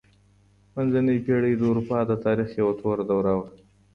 منځنۍ 0.73 1.17
پېړۍ 1.25 1.53
د 1.57 1.61
اروپا 1.71 1.97
د 2.07 2.11
تاريخ 2.25 2.49
يوه 2.59 2.73
توره 2.79 3.03
دوره 3.11 3.33
وه. 3.39 3.47